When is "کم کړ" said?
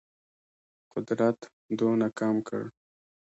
2.19-2.63